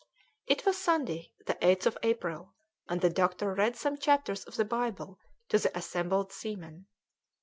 It 0.47 0.65
was 0.65 0.79
Sunday, 0.79 1.31
the 1.45 1.53
8th 1.61 1.85
of 1.85 1.97
April, 2.01 2.55
and 2.89 3.01
the 3.01 3.09
doctor 3.11 3.53
read 3.53 3.75
some 3.75 3.99
chapters 3.99 4.43
of 4.45 4.55
the 4.55 4.65
Bible 4.65 5.19
to 5.49 5.59
the 5.59 5.77
assembled 5.77 6.31
seamen. 6.31 6.87